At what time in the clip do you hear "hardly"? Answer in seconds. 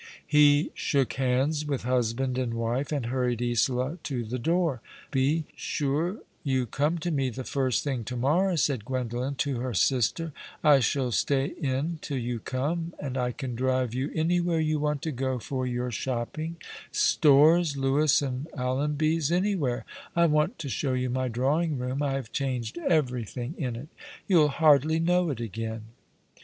24.47-24.97